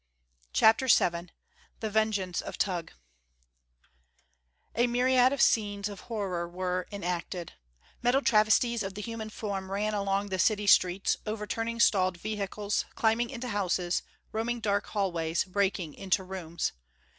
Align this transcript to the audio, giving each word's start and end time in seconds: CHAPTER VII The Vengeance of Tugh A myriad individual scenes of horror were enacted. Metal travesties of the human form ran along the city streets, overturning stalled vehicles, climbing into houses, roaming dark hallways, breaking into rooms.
CHAPTER 0.51 0.87
VII 0.87 1.29
The 1.79 1.91
Vengeance 1.91 2.41
of 2.41 2.57
Tugh 2.57 2.89
A 4.75 4.87
myriad 4.87 5.19
individual 5.31 5.37
scenes 5.37 5.87
of 5.89 5.99
horror 6.09 6.49
were 6.49 6.87
enacted. 6.91 7.53
Metal 8.01 8.23
travesties 8.23 8.81
of 8.81 8.95
the 8.95 9.03
human 9.03 9.29
form 9.29 9.69
ran 9.71 9.93
along 9.93 10.29
the 10.29 10.39
city 10.39 10.65
streets, 10.65 11.17
overturning 11.27 11.79
stalled 11.79 12.17
vehicles, 12.17 12.85
climbing 12.95 13.29
into 13.29 13.49
houses, 13.49 14.01
roaming 14.31 14.59
dark 14.59 14.87
hallways, 14.87 15.43
breaking 15.43 15.93
into 15.93 16.23
rooms. 16.23 16.71